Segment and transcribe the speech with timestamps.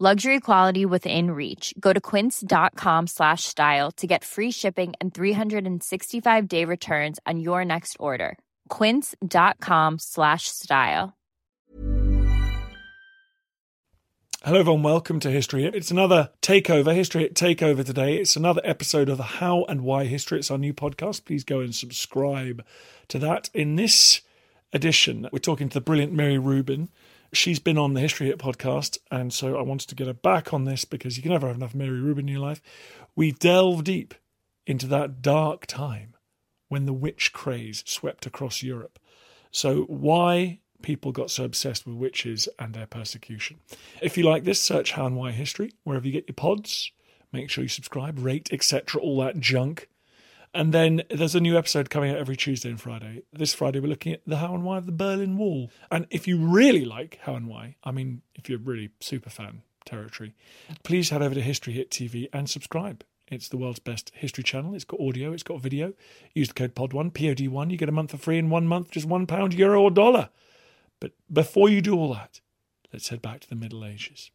[0.00, 1.74] Luxury quality within reach.
[1.80, 7.64] Go to quince.com slash style to get free shipping and 365 day returns on your
[7.64, 8.38] next order.
[8.68, 11.18] Quince.com slash style.
[14.44, 14.84] Hello, everyone.
[14.84, 15.64] Welcome to History.
[15.64, 18.18] It's another takeover, History Takeover today.
[18.18, 20.38] It's another episode of the How and Why History.
[20.38, 21.24] It's our new podcast.
[21.24, 22.64] Please go and subscribe
[23.08, 23.50] to that.
[23.52, 24.20] In this
[24.72, 26.88] edition, we're talking to the brilliant Miri Rubin.
[27.32, 30.54] She's been on the History Hit podcast, and so I wanted to get her back
[30.54, 32.62] on this because you can never have enough Miri Rubin in your life.
[33.14, 34.14] We delve deep
[34.66, 36.14] into that dark time
[36.68, 38.98] when the witch craze swept across Europe.
[39.50, 43.58] So, why people got so obsessed with witches and their persecution.
[44.00, 46.92] If you like this, search How and Why History wherever you get your pods.
[47.32, 49.88] Make sure you subscribe, rate, etc., all that junk.
[50.54, 53.22] And then there's a new episode coming out every Tuesday and Friday.
[53.32, 55.70] This Friday, we're looking at the How and Why of the Berlin Wall.
[55.90, 59.62] And if you really like How and Why, I mean, if you're really super fan
[59.84, 60.34] territory,
[60.82, 63.04] please head over to History Hit TV and subscribe.
[63.30, 64.74] It's the world's best history channel.
[64.74, 65.92] It's got audio, it's got video.
[66.34, 67.70] Use the code POD1, POD1.
[67.70, 70.30] You get a month for free in one month, just one pound, euro, or dollar.
[70.98, 72.40] But before you do all that,
[72.92, 74.30] let's head back to the Middle Ages.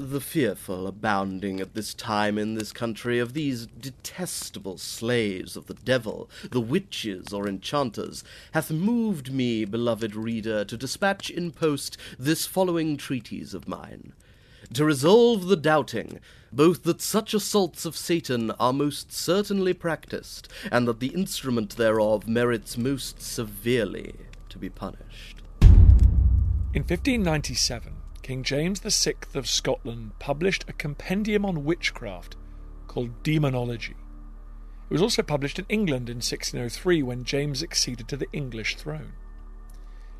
[0.00, 5.74] The fearful abounding at this time in this country of these detestable slaves of the
[5.74, 8.22] devil, the witches or enchanters,
[8.52, 14.12] hath moved me, beloved reader, to dispatch in post this following treatise of mine.
[14.74, 16.20] To resolve the doubting,
[16.52, 22.28] both that such assaults of Satan are most certainly practised, and that the instrument thereof
[22.28, 24.14] merits most severely
[24.48, 25.42] to be punished.
[25.60, 27.97] In 1597,
[28.28, 32.36] King James VI of Scotland published a compendium on witchcraft
[32.86, 33.92] called Daemonologie.
[33.92, 39.14] It was also published in England in 1603 when James acceded to the English throne.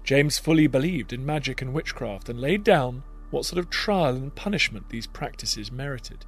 [0.04, 4.34] James fully believed in magic and witchcraft and laid down what sort of trial and
[4.34, 6.24] punishment these practices merited.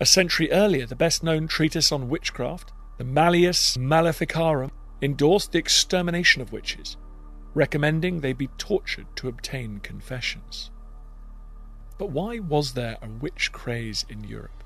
[0.00, 4.70] A century earlier, the best known treatise on witchcraft, the Malleus Maleficarum,
[5.02, 6.96] endorsed the extermination of witches
[7.54, 10.70] recommending they be tortured to obtain confessions.
[11.98, 14.64] But why was there a witch craze in Europe?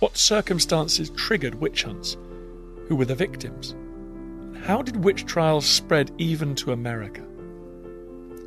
[0.00, 2.16] What circumstances triggered witch hunts?
[2.88, 3.74] Who were the victims?
[4.64, 7.24] How did witch trials spread even to America?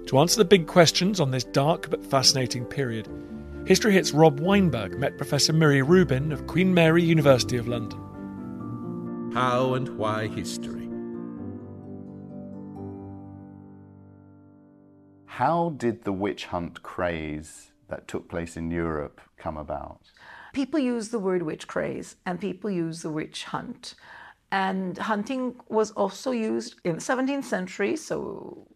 [0.07, 3.07] To answer the big questions on this dark but fascinating period,
[3.65, 7.99] History Hit's Rob Weinberg met Professor Miri Rubin of Queen Mary University of London.
[9.33, 10.80] How and Why History.
[15.41, 20.01] How did the witch hunt craze that took place in Europe come about?
[20.53, 23.95] People use the word witch craze and people use the witch hunt.
[24.51, 28.67] And hunting was also used in the 17th century, so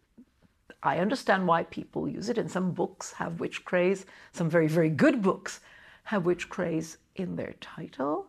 [0.82, 2.36] I understand why people use it.
[2.36, 5.60] And some books have witch craze, some very, very good books
[6.02, 8.26] have witch craze in their title.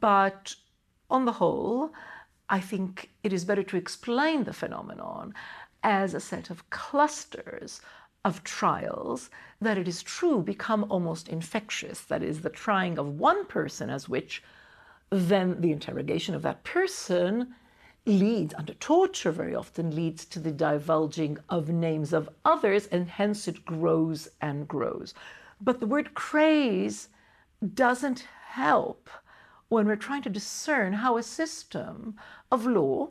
[0.00, 0.56] But
[1.08, 1.92] on the whole,
[2.48, 5.32] I think it is better to explain the phenomenon
[5.82, 7.80] as a set of clusters
[8.24, 12.00] of trials that it is true become almost infectious.
[12.00, 14.42] That is, the trying of one person as witch,
[15.10, 17.54] then the interrogation of that person
[18.04, 23.48] leads, under torture very often, leads to the divulging of names of others, and hence
[23.48, 25.14] it grows and grows.
[25.60, 27.08] But the word craze
[27.74, 29.08] doesn't help
[29.68, 32.16] when we're trying to discern how a system
[32.50, 33.10] of law,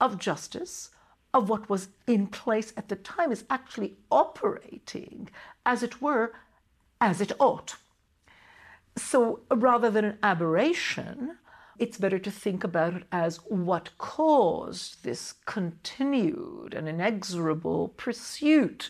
[0.00, 0.90] of justice,
[1.36, 5.28] of what was in place at the time is actually operating,
[5.66, 6.32] as it were,
[6.98, 7.76] as it ought.
[8.96, 11.36] So rather than an aberration,
[11.78, 18.88] it's better to think about it as what caused this continued and inexorable pursuit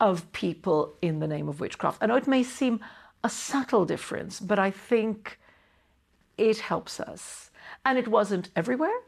[0.00, 2.02] of people in the name of witchcraft.
[2.02, 2.80] I know it may seem
[3.22, 5.38] a subtle difference, but I think
[6.36, 7.52] it helps us.
[7.84, 8.98] And it wasn't everywhere,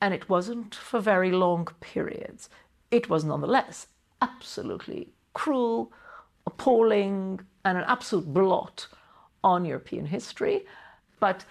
[0.00, 2.48] and it wasn't for very long periods.
[2.90, 3.86] It was nonetheless
[4.22, 5.92] absolutely cruel,
[6.46, 8.86] appalling, and an absolute blot
[9.44, 10.64] on European history.
[11.18, 11.44] But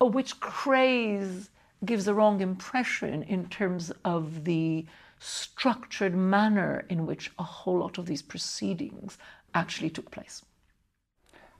[0.00, 1.50] a witch craze
[1.84, 4.86] gives the wrong impression in terms of the
[5.18, 9.18] structured manner in which a whole lot of these proceedings
[9.54, 10.42] actually took place.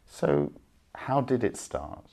[0.07, 0.53] So,
[0.95, 2.05] how did it start?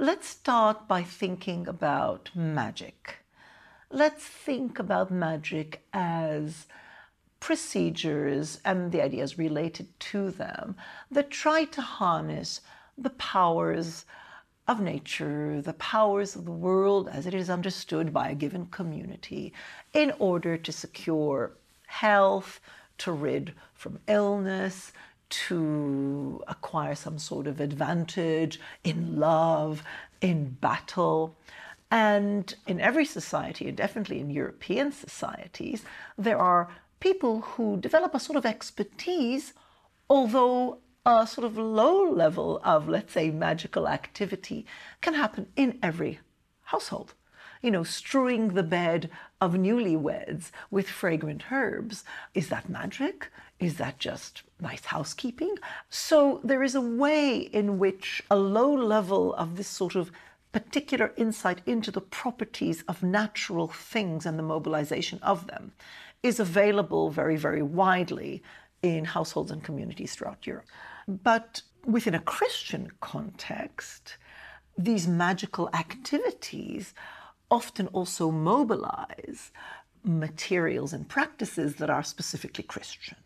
[0.00, 3.16] Let's start by thinking about magic.
[3.90, 6.68] Let's think about magic as
[7.40, 10.76] procedures and the ideas related to them
[11.10, 12.60] that try to harness
[12.96, 14.04] the powers
[14.68, 19.52] of nature, the powers of the world as it is understood by a given community,
[19.92, 21.50] in order to secure
[21.88, 22.60] health,
[22.98, 24.92] to rid from illness,
[25.30, 29.82] to acquire some sort of advantage in love,
[30.20, 31.36] in battle.
[31.90, 35.84] And in every society, and definitely in European societies,
[36.16, 36.68] there are
[37.00, 39.54] people who develop a sort of expertise,
[40.10, 44.66] although a sort of low level of, let's say, magical activity
[45.00, 46.20] can happen in every
[46.64, 47.14] household.
[47.62, 49.10] You know, strewing the bed
[49.40, 52.04] of newlyweds with fragrant herbs.
[52.34, 53.30] Is that magic?
[53.58, 55.56] Is that just nice housekeeping?
[55.90, 60.12] So there is a way in which a low level of this sort of
[60.52, 65.72] particular insight into the properties of natural things and the mobilization of them
[66.22, 68.42] is available very, very widely
[68.82, 70.66] in households and communities throughout Europe.
[71.06, 74.16] But within a Christian context,
[74.76, 76.94] these magical activities
[77.50, 79.50] often also mobilize
[80.04, 83.16] materials and practices that are specifically Christian.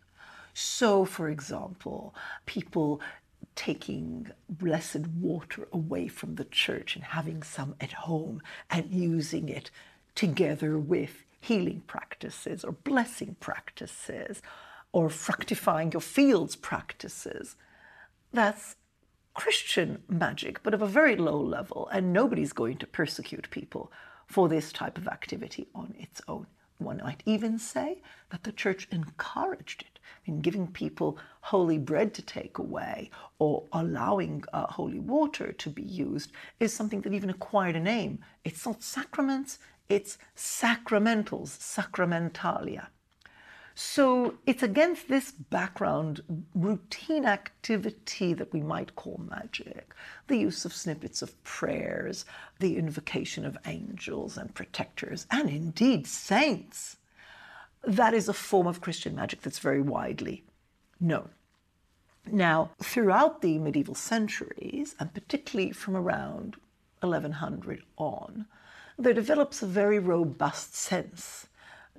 [0.53, 2.13] So, for example,
[2.45, 3.01] people
[3.55, 9.69] taking blessed water away from the church and having some at home and using it
[10.15, 14.41] together with healing practices or blessing practices
[14.91, 17.55] or fructifying your fields practices.
[18.31, 18.75] That's
[19.33, 23.91] Christian magic, but of a very low level, and nobody's going to persecute people
[24.33, 26.47] for this type of activity on its own.
[26.79, 28.01] One might even say
[28.31, 34.43] that the church encouraged it in giving people holy bread to take away or allowing
[34.51, 38.21] uh, holy water to be used is something that even acquired a name.
[38.43, 42.87] It's not sacraments, it's sacramentals, sacramentalia.
[43.75, 46.21] So it's against this background
[46.53, 49.95] routine activity that we might call magic,
[50.27, 52.25] the use of snippets of prayers,
[52.59, 56.97] the invocation of angels and protectors, and indeed saints.
[57.83, 60.43] That is a form of Christian magic that's very widely
[60.99, 61.29] known.
[62.25, 66.55] Now, throughout the medieval centuries, and particularly from around
[67.01, 68.45] 1100 on,
[68.97, 71.47] there develops a very robust sense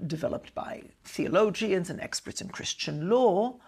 [0.07, 3.59] developed by theologians and experts in Christian law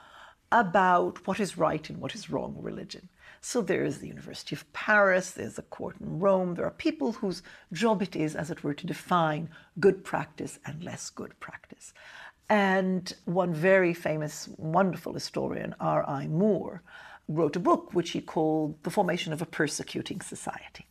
[0.52, 3.08] about what is right and what is wrong religion.
[3.40, 7.12] So there is the University of Paris, there's the court in Rome, there are people
[7.12, 7.43] whose
[7.73, 11.93] job it is, as it were, to define good practice and less good practice.
[12.49, 16.29] And one very famous, wonderful historian, R.I.
[16.29, 16.82] Moore,
[17.29, 20.86] wrote a book which he called The Formation of a Persecuting Society.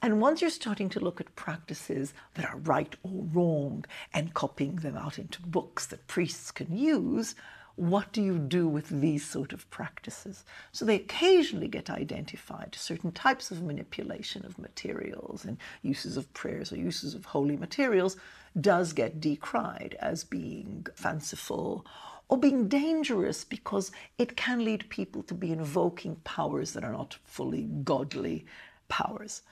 [0.00, 4.76] And once you're starting to look at practices that are right or wrong and copying
[4.76, 7.34] them out into books that priests can use,
[7.74, 10.44] what do you do with these sort of practices?
[10.72, 12.74] So they occasionally get identified.
[12.74, 18.16] Certain types of manipulation of materials and uses of prayers or uses of holy materials
[18.60, 21.86] does get decried as being fanciful
[22.28, 27.16] or being dangerous because it can lead people to be invoking powers that are not
[27.24, 28.44] fully godly
[28.88, 29.42] powers.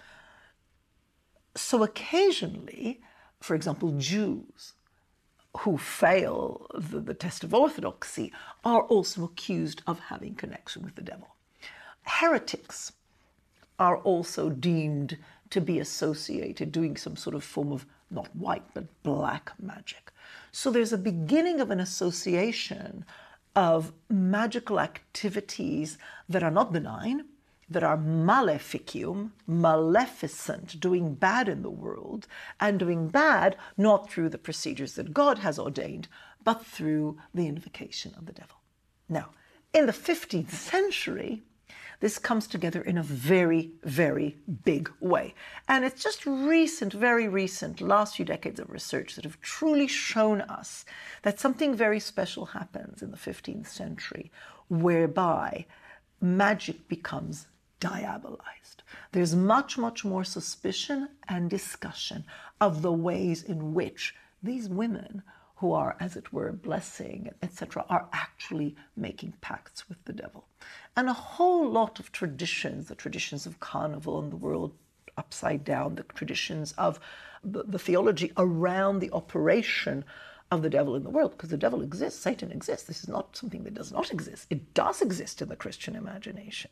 [1.57, 3.01] So occasionally,
[3.41, 4.75] for example, Jews
[5.61, 8.31] who fail the, the, test of orthodoxy
[8.63, 11.35] are also accused of having connection with the devil.
[12.03, 12.93] Heretics
[13.79, 15.17] are also deemed
[15.51, 20.13] to be associated, doing some sort of form of not white but black magic.
[20.53, 23.05] So there's a beginning of an association
[23.55, 25.97] of magical activities
[26.29, 27.25] that are not benign,
[27.69, 32.27] that are maleficium, maleficent, doing bad in the world,
[32.61, 36.09] and doing bad not through the procedures that God has ordained,
[36.45, 38.57] but through the invocation of the devil.
[39.09, 39.31] Now,
[39.73, 41.43] in the 15th century,
[42.01, 45.35] This comes together in a very, very big way.
[45.67, 50.43] And it's just recent, very recent, last few decades of research that have truly shown
[50.43, 50.85] us
[51.23, 54.31] that something very special happens in the 15th century,
[54.69, 55.65] whereby
[56.21, 57.47] magic becomes
[57.81, 58.83] diabolized.
[59.13, 62.25] There's much, much more suspicion and discussion
[62.61, 65.23] of the ways in which these women
[65.57, 70.47] who are, as it were, blessing, etc., are actually making pacts with the devil.
[70.97, 74.75] And a whole lot of traditions, the traditions of carnival and the world
[75.17, 77.01] upside down, the traditions of
[77.43, 80.05] the, the theology around the operation
[80.51, 82.87] of the devil in the world, because the devil exists, Satan exists.
[82.87, 84.47] This is not something that does not exist.
[84.51, 86.71] It does exist in the Christian imagination.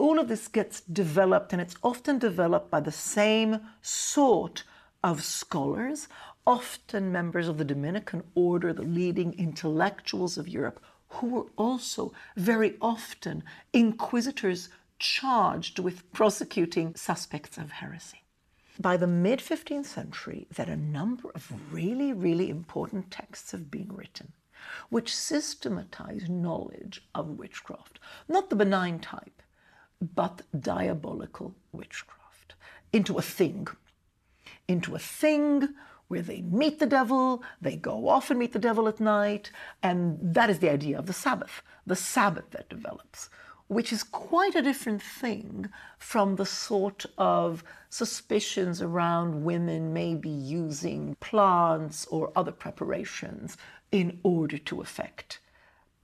[0.00, 4.64] All of this gets developed, and it's often developed by the same sort
[5.04, 6.08] of scholars,
[6.46, 12.78] often members of the Dominican order, the leading intellectuals of Europe, who were also very
[12.80, 18.22] often inquisitors charged with prosecuting suspects of heresy.
[18.78, 23.92] By the mid 15th century, that a number of really, really important texts have been
[23.92, 24.32] written
[24.88, 29.42] which systematize knowledge of witchcraft, not the benign type,
[30.00, 32.54] but diabolical witchcraft,
[32.92, 33.68] into a thing,
[34.66, 35.68] into a thing
[36.08, 39.50] where they meet the devil, they go off and meet the devil at night,
[39.82, 43.30] and that is the idea of the Sabbath, the Sabbath that develops,
[43.68, 51.14] which is quite a different thing from the sort of suspicions around women maybe using
[51.20, 53.56] plants or other preparations
[53.92, 55.38] in order to affect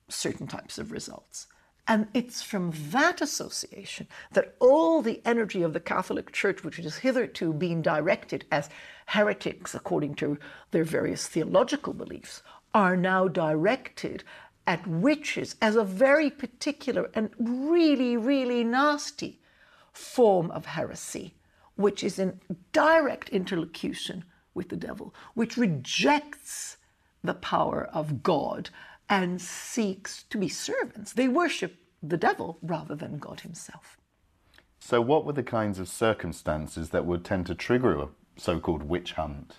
[0.08, 1.48] certain types of results.
[1.88, 6.96] And it's from that association that all the energy of the Catholic Church, which has
[6.96, 8.68] hitherto been directed as
[9.06, 10.38] heretics according to
[10.72, 12.42] their various theological beliefs,
[12.74, 14.24] are now directed
[14.66, 19.40] at witches as a very particular and really, really nasty
[19.92, 21.34] form of heresy,
[21.76, 22.40] which is in
[22.72, 24.24] direct interlocution
[24.54, 26.78] with the devil, which rejects
[27.22, 28.70] the power of God
[29.08, 31.12] and seeks to be servants.
[31.12, 33.98] They worship the devil rather than God himself.
[34.80, 38.84] So, what were the kinds of circumstances that would tend to trigger a so called
[38.84, 39.56] witch hunt?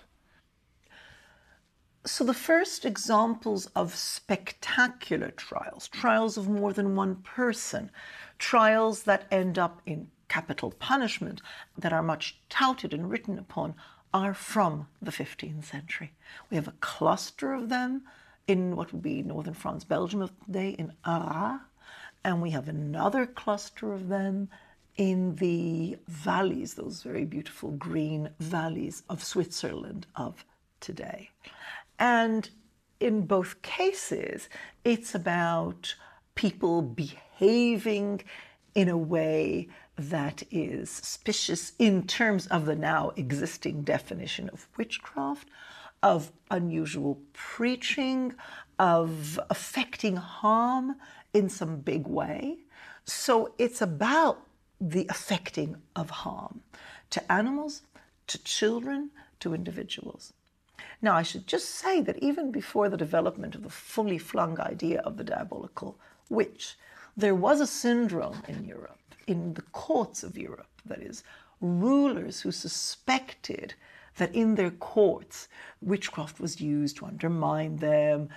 [2.06, 7.90] So, the first examples of spectacular trials, trials of more than one person,
[8.38, 11.42] trials that end up in capital punishment,
[11.76, 13.74] that are much touted and written upon,
[14.14, 16.12] are from the 15th century.
[16.48, 18.04] We have a cluster of them
[18.48, 21.60] in what would be northern France, Belgium of today, in Arras,
[22.24, 24.48] and we have another cluster of them
[24.96, 30.44] in the valleys, those very beautiful green valleys of Switzerland of
[30.80, 31.30] today.
[31.98, 32.50] And
[32.98, 34.48] in both cases,
[34.84, 35.94] it's about
[36.34, 38.22] people behaving
[38.74, 45.48] in a way that is suspicious in terms of the now existing definition of witchcraft,
[46.02, 48.34] of unusual preaching,
[48.78, 50.96] of affecting harm
[51.32, 52.58] in some big way.
[53.04, 54.42] So it's about
[54.80, 56.60] the affecting of harm
[57.10, 57.82] to animals,
[58.28, 60.32] to children, to individuals.
[61.00, 65.00] Now, I should just say that even before the development of the fully flung idea
[65.00, 65.96] of the diabolical
[66.28, 66.76] witch,
[67.16, 71.24] there was a syndrome in Europe, in the courts of Europe, that is,
[71.60, 73.74] rulers who suspected
[74.18, 75.48] that in their courts
[75.80, 78.28] witchcraft was used to undermine them,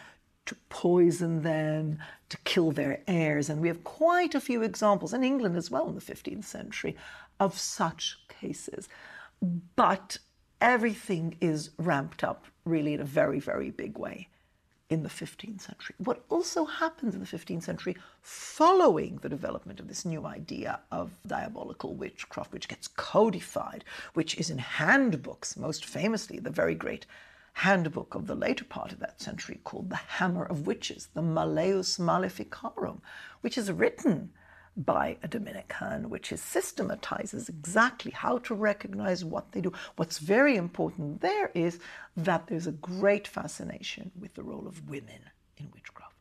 [0.46, 3.50] to poison them, to kill their heirs.
[3.50, 6.96] And we have quite a few examples, in England as well in the 15th century,
[7.40, 8.90] of such cases.
[9.76, 10.18] But
[10.60, 14.28] everything is ramped up really in a very, very big way
[14.91, 15.95] in the 15th century.
[16.00, 21.12] What also happens in the 15th century following the development of this new idea of
[21.25, 27.05] diabolical witchcraft, which gets codified, which is in handbooks, most famously the very great
[27.53, 31.98] handbook of the later part of that century called The Hammer of Witches, the Malleus
[31.98, 33.01] Maleficarum,
[33.39, 34.33] which is written
[34.78, 39.74] by a Dominican, which is systematizes exactly how to recognize what they do.
[39.98, 41.80] What's very important there is
[42.16, 46.16] that there's a great fascination with the role of women in witchcraft.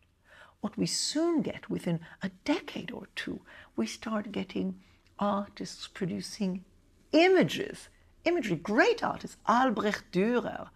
[0.60, 3.40] What we soon get within a decade or two,
[3.76, 4.80] we start getting
[5.18, 6.64] artists producing
[7.12, 7.88] images,
[8.24, 10.68] imagery, great artists, Albrecht Dürer,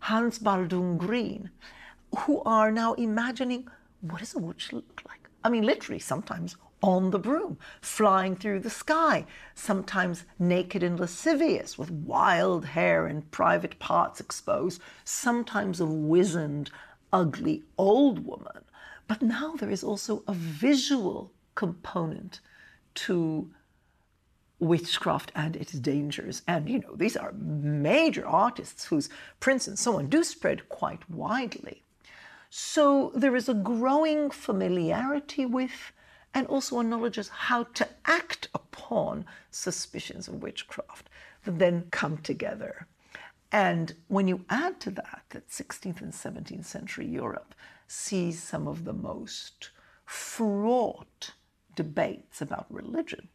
[0.00, 1.50] Hans Baldung Grien,
[2.18, 3.68] who are now imagining
[4.00, 5.28] what does a witch look like?
[5.44, 11.78] I mean, literally, sometimes on the broom, flying through the sky, sometimes naked and lascivious,
[11.78, 16.70] with wild hair and private parts exposed, sometimes a wizened,
[17.12, 18.64] ugly old woman.
[19.06, 22.40] But now there is also a visual component
[22.94, 23.50] to
[24.60, 26.42] witchcraft and its dangers.
[26.46, 29.08] And, you know, these are major artists whose
[29.40, 31.82] prints and so on do spread quite widely.
[32.50, 35.92] So there is a growing familiarity with
[36.34, 41.08] and also a knowledge of how to act upon suspicions of witchcraft
[41.44, 42.86] that then come together.
[43.52, 47.54] And when you add to that that 16th and 17th century Europe
[47.88, 49.70] sees some of the most
[50.04, 51.32] fraught
[51.74, 53.28] debates about religion,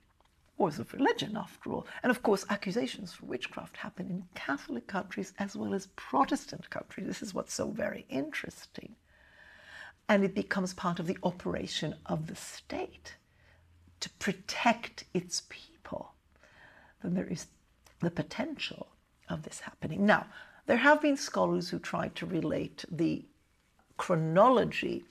[0.57, 5.33] wars of religion after all, and of course accusations for witchcraft happen in Catholic countries
[5.37, 7.07] as well as Protestant countries.
[7.07, 8.95] This is what's so very interesting.
[10.07, 13.15] And it becomes part of the operation of the state
[13.99, 16.13] to protect its people.
[17.01, 17.47] Then there is
[18.01, 18.87] the potential
[19.29, 20.05] of this happening.
[20.05, 20.27] Now,
[20.67, 23.25] there have been scholars who tried to relate the
[23.97, 25.05] chronology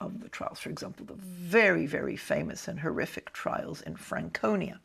[0.00, 4.80] of the trials, for example, the very, very famous and horrific trials in Franconia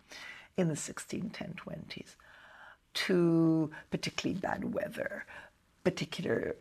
[0.55, 2.15] in the 1610-20s,
[2.93, 5.25] to particularly bad weather,
[5.83, 6.55] particular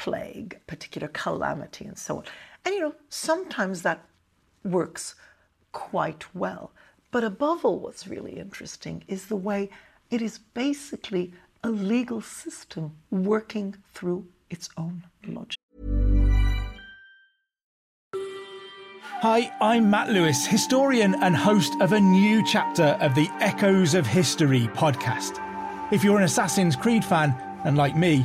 [0.00, 2.24] plague, particular calamity, and so on.
[2.64, 4.02] And you know, sometimes that
[4.64, 5.14] works
[5.72, 6.72] quite well.
[7.10, 9.68] But above all, what's really interesting is the way
[10.10, 15.58] it is basically a legal system working through its own logic.
[19.20, 24.06] Hi, I'm Matt Lewis, historian and host of a new chapter of the Echoes of
[24.06, 25.38] History podcast.
[25.92, 28.24] If you're an Assassin's Creed fan, and like me,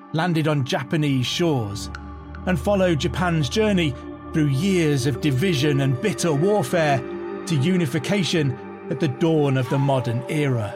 [0.13, 1.89] landed on Japanese shores,
[2.45, 3.93] and follow Japan's journey
[4.33, 6.99] through years of division and bitter warfare
[7.45, 8.57] to unification
[8.89, 10.75] at the dawn of the modern era.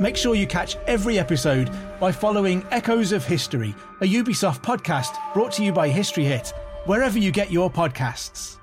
[0.00, 5.52] Make sure you catch every episode by following Echoes of History, a Ubisoft podcast brought
[5.52, 6.52] to you by History Hit,
[6.86, 8.58] wherever you get your podcasts.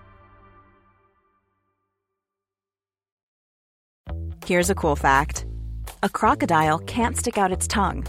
[4.45, 5.45] Here's a cool fact
[6.03, 8.05] a crocodile can't stick out its tongue.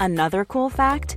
[0.00, 1.16] Another cool fact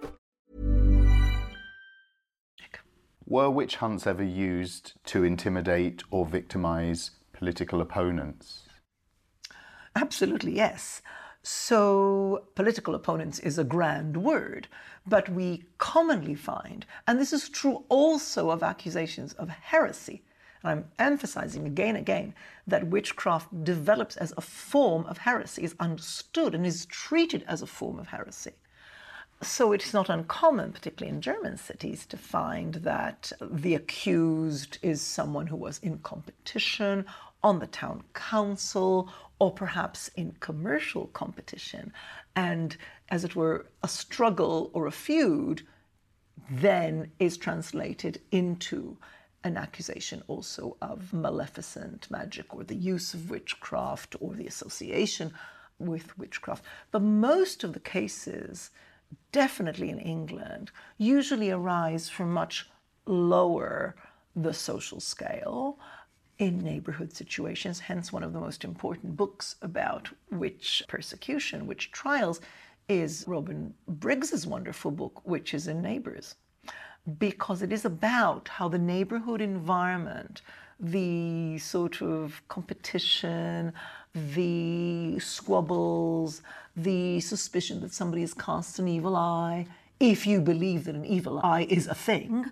[3.31, 8.63] Were witch hunts ever used to intimidate or victimize political opponents?
[9.95, 11.01] Absolutely, yes.
[11.41, 14.67] So, political opponents is a grand word,
[15.07, 20.25] but we commonly find, and this is true also of accusations of heresy,
[20.61, 22.35] and I'm emphasizing again and again
[22.67, 27.65] that witchcraft develops as a form of heresy, is understood and is treated as a
[27.65, 28.51] form of heresy.
[29.43, 35.47] So it's not uncommon, particularly in German cities, to find that the accused is someone
[35.47, 37.05] who was in competition
[37.43, 41.91] on the town council or perhaps in commercial competition.
[42.35, 42.77] And
[43.09, 45.63] as it were, a struggle or a feud
[46.51, 48.97] then is translated into
[49.43, 55.33] an accusation also of maleficent magic or the use of witchcraft or the association
[55.79, 56.63] with witchcraft.
[56.91, 58.69] But most of the cases
[59.31, 62.69] definitely in England, usually arise from much
[63.05, 63.95] lower
[64.35, 65.77] the social scale
[66.37, 67.79] in neighborhood situations.
[67.79, 72.41] Hence, one of the most important books about witch persecution, witch trials,
[72.89, 76.35] is Robin Briggs's wonderful book, Witches and Neighbors,
[77.19, 80.41] because it is about how the neighborhood environment,
[80.79, 83.71] the sort of competition,
[84.13, 86.41] the squabbles,
[86.75, 89.67] the suspicion that somebody has cast an evil eye
[89.99, 92.45] if you believe that an evil eye is a thing,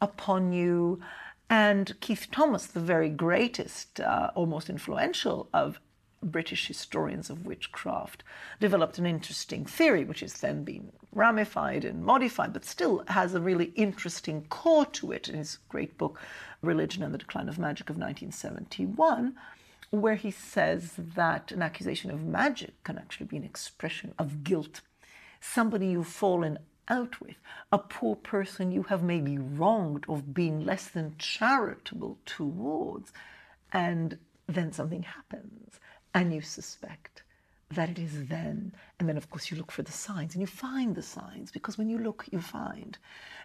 [0.00, 1.00] upon you.
[1.48, 5.80] And Keith Thomas, the very greatest, uh, or most influential of
[6.22, 8.24] British historians of witchcraft,
[8.60, 13.40] developed an interesting theory, which has then been ramified and modified, but still has a
[13.40, 16.20] really interesting core to it in his great book,
[16.60, 19.36] Religion and the Decline of Magic of 1971,
[19.90, 24.80] where he says that an accusation of magic can actually be an expression of guilt.
[25.40, 27.36] Somebody you've fallen out with,
[27.70, 33.12] a poor person you have maybe wronged of being less than charitable towards,
[33.72, 35.78] and then something happens
[36.14, 37.22] and you suspect
[37.70, 38.72] that it is then.
[38.98, 41.76] And then, of course, you look for the signs and you find the signs because
[41.76, 42.96] when you look, you find.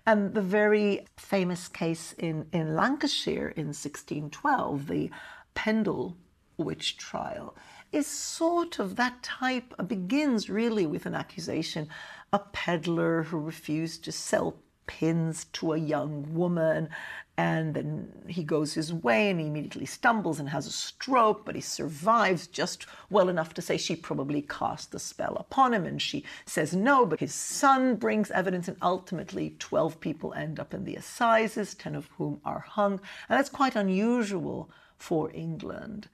[0.06, 5.12] And the very famous case in, in Lancashire in 1612, the
[5.54, 6.16] Pendle
[6.58, 7.56] witch trial,
[7.92, 11.88] is sort of that type, uh, begins really with an accusation
[12.32, 14.56] a peddler who refused to sell
[14.88, 16.90] pins to a young woman
[17.36, 21.56] and then he goes his way and he immediately stumbles and has a stroke, but
[21.56, 25.86] he survives just well enough to say she probably cast the spell upon him.
[25.86, 30.76] And she says no, but his son brings evidence, and ultimately 12 people end up
[30.76, 32.94] in the assizes, 10 of whom are hung.
[33.28, 36.10] And that's quite unusual for England.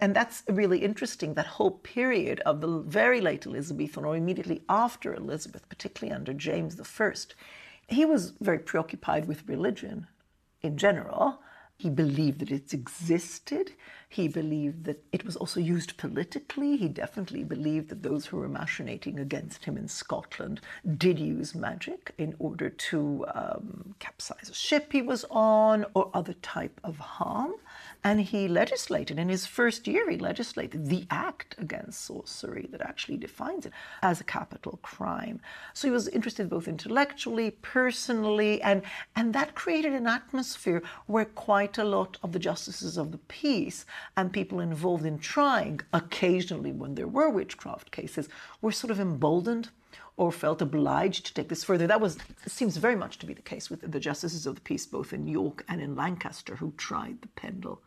[0.00, 5.12] And that's really interesting, that whole period of the very late Elizabethan or immediately after
[5.12, 7.12] Elizabeth, particularly under James I.
[7.88, 10.06] He was very preoccupied with religion
[10.62, 11.40] in general.
[11.76, 13.72] He believed that it existed.
[14.08, 16.76] He believed that it was also used politically.
[16.76, 20.60] He definitely believed that those who were machinating against him in Scotland
[20.96, 26.34] did use magic in order to um, capsize a ship he was on or other
[26.34, 27.52] type of harm.
[28.04, 33.16] And he legislated, in his first year, he legislated the act against sorcery that actually
[33.16, 35.40] defines it as a capital crime.
[35.74, 38.82] So he was interested both intellectually, personally, and,
[39.16, 43.84] and that created an atmosphere where quite a lot of the justices of the peace
[44.16, 48.28] and people involved in trying, occasionally when there were witchcraft cases,
[48.62, 49.70] were sort of emboldened
[50.16, 51.86] or felt obliged to take this further.
[51.86, 54.86] That was seems very much to be the case with the justices of the peace,
[54.86, 57.82] both in York and in Lancaster, who tried the Pendle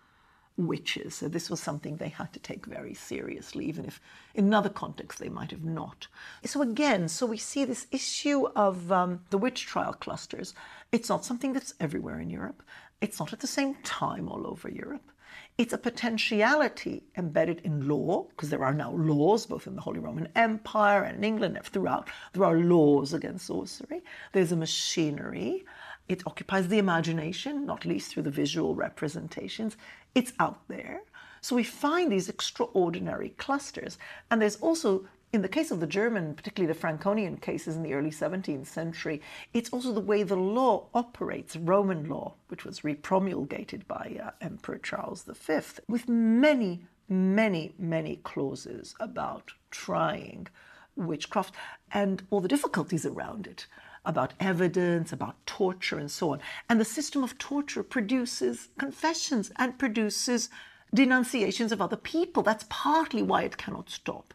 [0.58, 1.16] witches.
[1.16, 4.00] So this was something they had to take very seriously, even if
[4.36, 6.08] in another context they might have not.
[6.46, 10.54] So again, so we see this issue of um, the witch trial clusters.
[10.92, 12.64] It's not something that's everywhere in Europe.
[13.02, 15.12] It's not at the same time all over Europe.
[15.58, 20.00] It's a potentiality embedded in law, because there are now laws both in the Holy
[20.00, 22.10] Roman Empire and in England and throughout.
[22.34, 24.02] There are laws against sorcery.
[24.34, 25.66] There's a machinery.
[26.08, 29.78] It occupies the imagination, not least through the visual representations.
[30.14, 31.02] It's out there.
[31.42, 33.98] So we find these extraordinary clusters.
[34.30, 37.94] And there's also, in the case of the German, particularly the Franconian cases in the
[37.94, 39.22] early 17th century,
[39.54, 44.78] it's also the way the law operates, Roman law, which was repromulgated by uh, Emperor
[44.78, 50.48] Charles V, with many, many, many clauses about trying
[50.96, 51.56] witchcraft
[51.92, 53.66] and all the difficulties around it
[54.06, 56.40] about evidence, about torture, and so on.
[56.70, 60.50] And the system of torture produces confessions and produces
[60.94, 62.44] denunciations of other people.
[62.44, 64.34] That's partly why it cannot stop.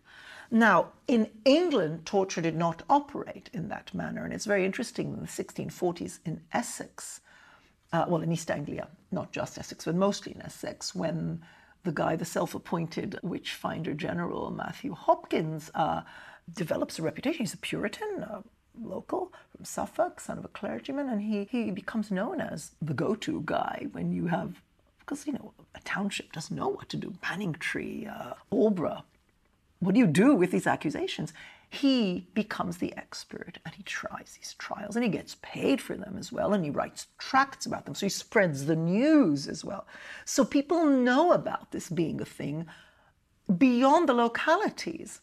[0.51, 4.25] Now, in England, torture did not operate in that manner.
[4.25, 7.21] And it's very interesting in the 1640s in Essex,
[7.93, 11.43] uh, well, in East Anglia, not just Essex, but mostly in Essex, when
[11.83, 16.03] the guy, the self appointed witch finder general, Matthew Hopkins, uh,
[16.53, 17.41] develops a reputation.
[17.41, 18.43] He's a Puritan, uh,
[18.83, 23.15] local from Suffolk, son of a clergyman, and he, he becomes known as the go
[23.17, 24.63] to guy when you have,
[25.01, 27.15] because, you know, a township doesn't know what to do.
[27.23, 28.35] Manningtree, uh.
[29.81, 31.33] What do you do with these accusations?
[31.69, 36.17] He becomes the expert and he tries these trials and he gets paid for them
[36.19, 37.95] as well and he writes tracts about them.
[37.95, 39.87] So he spreads the news as well.
[40.25, 42.67] So people know about this being a thing
[43.59, 45.21] beyond the localities.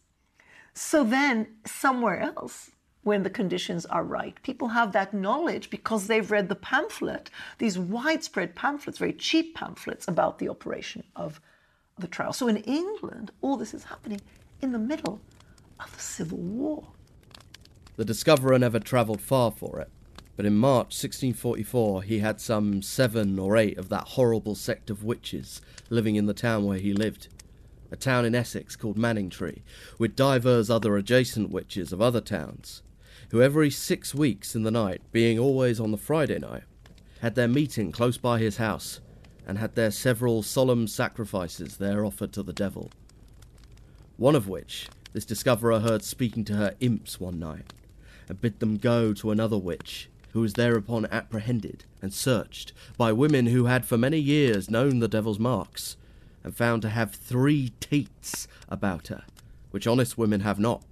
[0.74, 2.70] So then, somewhere else,
[3.04, 4.42] when the conditions are right.
[4.42, 10.08] People have that knowledge because they've read the pamphlet, these widespread pamphlets, very cheap pamphlets
[10.08, 11.40] about the operation of
[11.98, 12.32] the trial.
[12.32, 14.20] So in England, all this is happening
[14.60, 15.20] in the middle
[15.78, 16.88] of the Civil War.
[17.96, 19.90] The discoverer never travelled far for it,
[20.36, 25.04] but in March 1644 he had some seven or eight of that horrible sect of
[25.04, 27.28] witches living in the town where he lived.
[27.92, 29.62] A town in Essex called Manningtree,
[29.98, 32.82] with divers other adjacent witches of other towns
[33.30, 36.64] who every six weeks in the night, being always on the Friday night,
[37.20, 39.00] had their meeting close by his house,
[39.46, 42.90] and had their several solemn sacrifices there offered to the devil.
[44.16, 47.72] One of which this discoverer heard speaking to her imps one night,
[48.28, 53.46] and bid them go to another witch, who was thereupon apprehended and searched by women
[53.46, 55.96] who had for many years known the devil's marks,
[56.42, 59.22] and found to have three teats about her,
[59.70, 60.82] which honest women have not.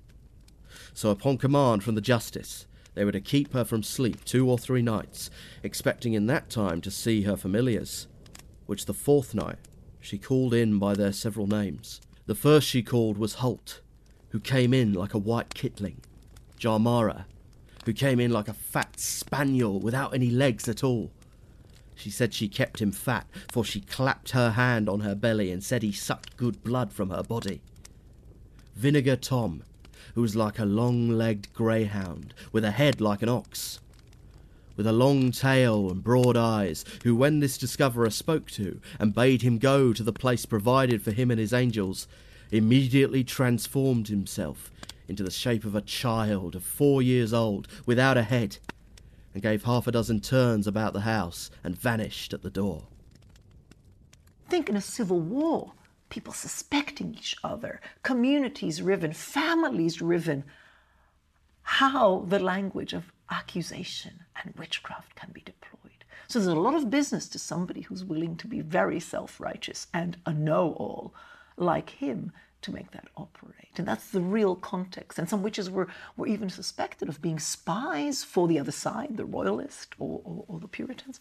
[0.95, 4.59] So, upon command from the justice, they were to keep her from sleep two or
[4.59, 5.31] three nights,
[5.63, 8.07] expecting in that time to see her familiars,
[8.67, 9.59] which the fourth night
[10.01, 12.01] she called in by their several names.
[12.27, 13.81] The first she called was Holt,
[14.31, 15.99] who came in like a white kitling,
[16.59, 17.25] Jarmara,
[17.85, 21.11] who came in like a fat spaniel without any legs at all.
[21.95, 25.63] She said she kept him fat, for she clapped her hand on her belly and
[25.63, 27.63] said he sucked good blood from her body.
[28.75, 29.63] Vinegar Tom,
[30.15, 33.81] who was like a long legged greyhound, with a head like an ox,
[34.77, 39.43] with a long tail and broad eyes, who, when this discoverer spoke to and bade
[39.43, 42.09] him go to the place provided for him and his angels,
[42.51, 44.71] immediately transformed himself
[45.09, 48.59] into the shape of a child of four years old without a head,
[49.35, 52.85] and gave half a dozen turns about the house and vanished at the door.
[54.49, 55.73] Think in a civil war,
[56.13, 60.45] people suspecting each other, communities riven, families riven,
[61.63, 66.05] how the language of accusation and witchcraft can be deployed.
[66.29, 69.87] So there's a lot of business to somebody who's willing to be very self righteous
[69.95, 71.15] and a know all
[71.57, 73.79] like him to make that operate.
[73.79, 75.19] And that's the real context.
[75.19, 79.25] And some witches were, were even suspected of being spies for the other side, the
[79.25, 81.21] royalist or, or, or the Puritans.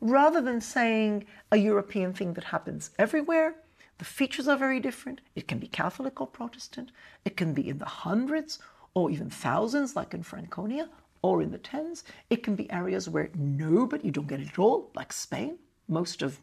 [0.00, 3.54] Rather than saying a European thing that happens everywhere,
[3.98, 5.20] the features are very different.
[5.34, 6.90] It can be Catholic or Protestant.
[7.24, 8.58] It can be in the hundreds
[8.94, 10.88] or even thousands, like in Franconia,
[11.22, 12.04] or in the tens.
[12.30, 15.58] It can be areas where nobody, you don't get it at all, like Spain.
[15.88, 16.40] Most of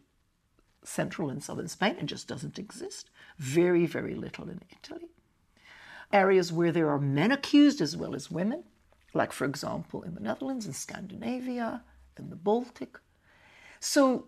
[0.83, 3.09] central and southern Spain, it just doesn't exist.
[3.37, 5.09] Very, very little in Italy.
[6.11, 8.63] Areas where there are men accused as well as women,
[9.13, 11.83] like, for example, in the Netherlands, in Scandinavia,
[12.17, 12.99] in the Baltic.
[13.79, 14.27] So,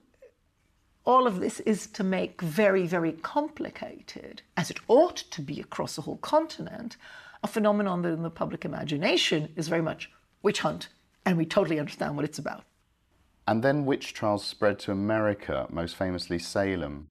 [1.05, 5.95] all of this is to make very, very complicated, as it ought to be across
[5.95, 6.97] the whole continent,
[7.43, 10.89] a phenomenon that in the public imagination is very much witch hunt,
[11.25, 12.63] and we totally understand what it's about.
[13.47, 17.07] And then witch trials spread to America, most famously Salem.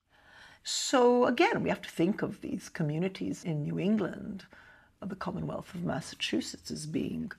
[0.64, 4.44] So again, we have to think of these communities in New England,
[5.00, 7.30] the Commonwealth of Massachusetts, as being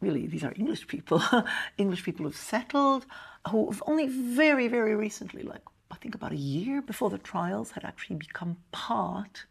[0.00, 1.22] really these are English people,
[1.78, 3.06] English people who've settled,
[3.48, 7.72] who have only very, very recently, like I think about a year before the trials,
[7.72, 9.46] had actually become part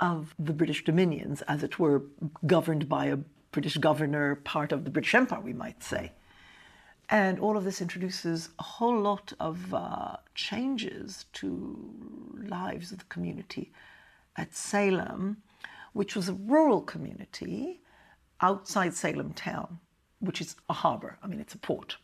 [0.00, 2.02] of the British dominions, as it were,
[2.46, 3.18] governed by a
[3.52, 6.12] British governor, part of the British Empire, we might say.
[7.08, 11.94] And all of this introduces a whole lot of uh, changes to
[12.48, 13.72] lives of the community
[14.36, 15.36] at Salem,
[15.92, 17.80] which was a rural community
[18.40, 19.78] outside Salem town,
[20.18, 21.18] which is a harbor.
[21.22, 21.98] I mean, it's a port.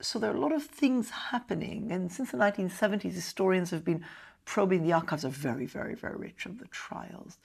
[0.00, 1.92] So there are a lot of things happening.
[1.92, 4.04] And since the 1970s, historians have been
[4.44, 7.38] probing the archives are very, very, very rich of the trials.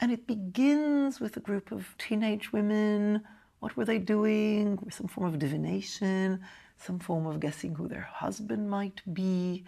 [0.00, 3.22] And it begins with a group of teenage women
[3.62, 4.76] what were they doing?
[4.90, 6.40] Some form of divination,
[6.78, 9.64] some form of guessing who their husband might be.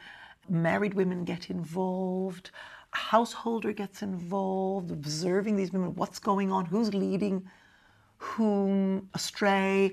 [0.49, 2.51] Married women get involved.
[2.93, 7.49] A householder gets involved, observing these women, what's going on, who's leading
[8.17, 9.93] whom astray.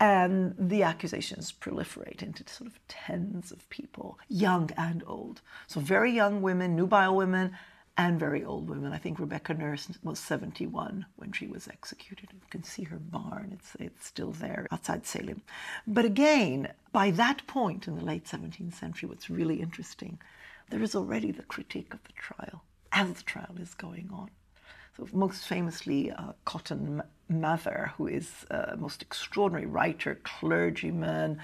[0.00, 5.40] And the accusations proliferate into sort of tens of people, young and old.
[5.66, 7.56] So, very young women, nubile women,
[7.98, 8.92] and very old women.
[8.92, 12.28] I think Rebecca Nurse was 71 when she was executed.
[12.32, 15.42] You can see her barn, it's, it's still there outside Salem.
[15.84, 20.20] But again, by that point in the late 17th century, what's really interesting,
[20.70, 24.30] there is already the critique of the trial as the trial is going on.
[25.12, 31.40] Most famously, uh, Cotton Mather, who is a most extraordinary writer, clergyman,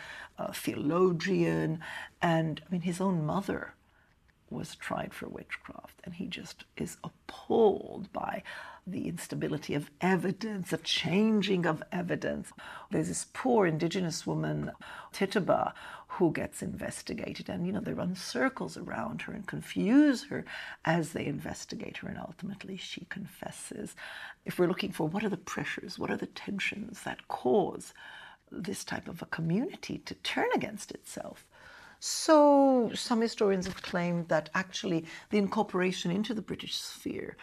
[0.52, 1.80] theologian,
[2.20, 3.74] and I mean, his own mother
[4.50, 8.42] was tried for witchcraft, and he just is appalled by
[8.86, 12.52] the instability of evidence, the changing of evidence.
[12.90, 14.72] There's this poor indigenous woman,
[15.12, 15.72] Tituba,
[16.06, 20.44] who gets investigated, and you know, they run circles around her and confuse her
[20.84, 23.96] as they investigate her, and ultimately she confesses.
[24.44, 27.94] If we're looking for what are the pressures, what are the tensions that cause
[28.52, 31.46] this type of a community to turn against itself,
[32.06, 37.34] so some historians have claimed that actually the incorporation into the British sphere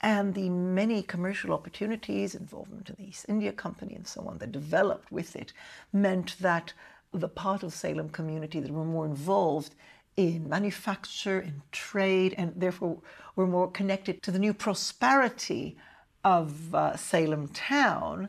[0.00, 4.52] and the many commercial opportunities, involvement in the East India Company and so on, that
[4.52, 5.52] developed with it,
[5.92, 6.72] meant that
[7.12, 9.74] the part of Salem community that were more involved
[10.16, 12.98] in manufacture, in trade, and therefore
[13.36, 15.76] were more connected to the new prosperity
[16.24, 18.28] of uh, Salem town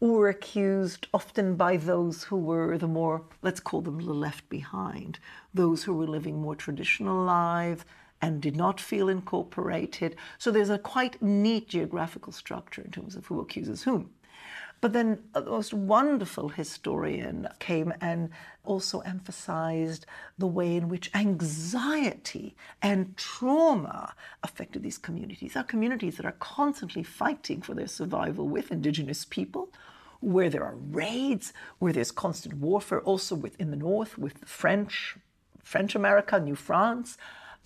[0.00, 5.18] were accused often by those who were the more, let's call them the left behind,
[5.54, 7.84] those who were living more traditional lives
[8.20, 10.16] and did not feel incorporated.
[10.38, 14.10] So there's a quite neat geographical structure in terms of who accuses whom.
[14.80, 18.30] But then uh, a most wonderful historian came and
[18.64, 25.56] also emphasized the way in which anxiety and trauma affected these communities.
[25.56, 29.70] Are communities that are constantly fighting for their survival with indigenous people,
[30.20, 35.16] where there are raids, where there's constant warfare, also within the north with the French,
[35.62, 37.16] French America, New France,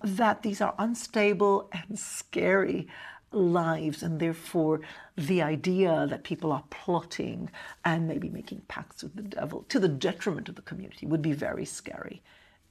[0.03, 2.87] that these are unstable and scary
[3.31, 4.81] lives, and therefore
[5.15, 7.49] the idea that people are plotting
[7.85, 11.33] and maybe making pacts with the devil to the detriment of the community would be
[11.33, 12.21] very scary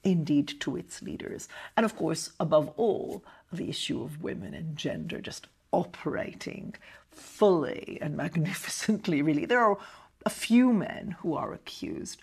[0.02, 1.48] indeed to its leaders.
[1.76, 6.74] And of course, above all, the issue of women and gender just operating
[7.10, 9.46] fully and magnificently, really.
[9.46, 9.78] There are
[10.24, 12.22] a few men who are accused,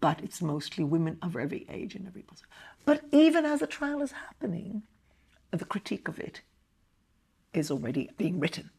[0.00, 2.48] but it's mostly women of every age and every position.
[2.86, 4.84] But even as the trial is happening,
[5.50, 6.40] the critique of it
[7.52, 8.70] is already being written,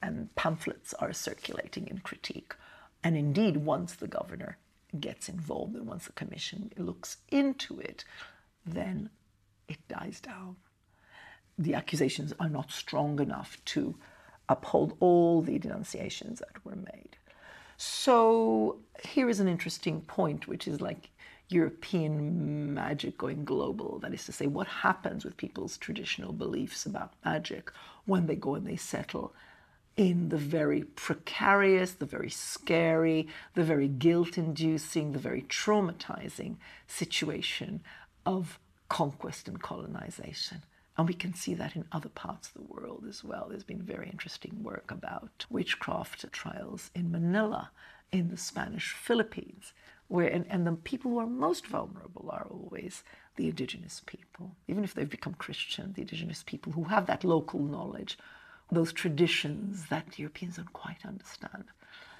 [0.00, 2.54] and pamphlets are circulating in critique.
[3.02, 4.56] And indeed, once the governor
[5.00, 8.04] gets involved and once the commission looks into it,
[8.64, 9.10] then
[9.68, 10.56] it dies down.
[11.58, 13.96] The accusations are not strong enough to
[14.48, 17.16] uphold all the denunciations that were made.
[17.76, 21.10] So here is an interesting point, which is like
[21.48, 23.98] European magic going global.
[24.00, 27.70] That is to say, what happens with people's traditional beliefs about magic
[28.04, 29.32] when they go and they settle
[29.96, 36.56] in the very precarious, the very scary, the very guilt inducing, the very traumatizing
[36.86, 37.80] situation
[38.26, 40.62] of conquest and colonization.
[40.98, 43.46] And we can see that in other parts of the world as well.
[43.48, 47.70] There's been very interesting work about witchcraft trials in Manila,
[48.12, 49.72] in the Spanish Philippines,
[50.08, 53.02] where and, and the people who are most vulnerable are always
[53.36, 54.56] the indigenous people.
[54.68, 58.18] Even if they've become Christian, the indigenous people who have that local knowledge,
[58.70, 61.64] those traditions that Europeans don't quite understand.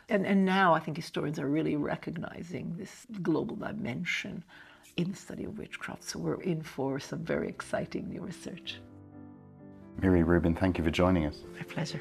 [0.08, 4.44] And, and now I think historians are really recognizing this global dimension
[4.96, 6.04] in the study of witchcraft.
[6.04, 8.76] So we're in for some very exciting new research.
[10.00, 11.38] Miri Rubin, thank you for joining us.
[11.56, 12.00] My pleasure.